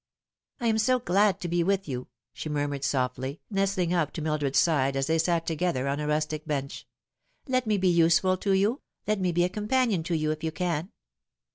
[0.59, 4.57] "I am so glad to be with you," she murmured softly, nestling up to Mildred's
[4.57, 6.87] side, as they sat together on a rustic bench;"
[7.47, 10.51] let me be useful to you, let me be a companion to you, if you
[10.51, 10.91] can."